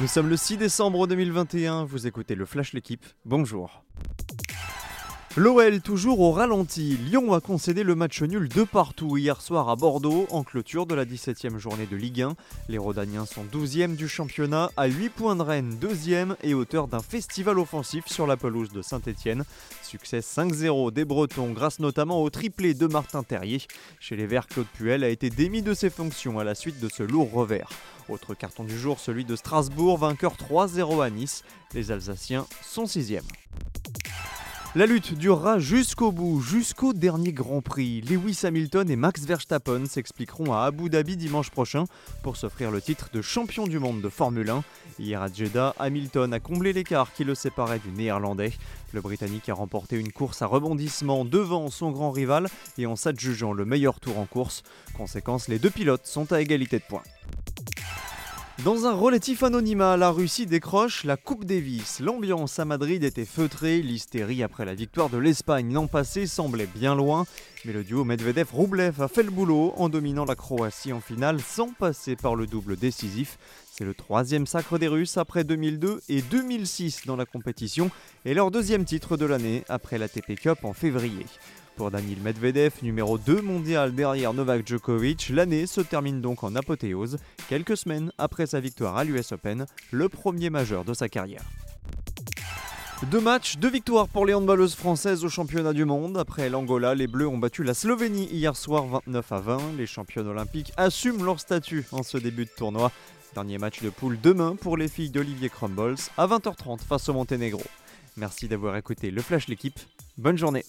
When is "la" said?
10.96-11.04, 18.26-18.36, 26.44-26.56, 34.76-34.86, 59.96-60.10, 61.04-61.16, 64.66-64.74, 70.26-70.34, 77.16-77.24, 79.96-80.06, 97.62-97.72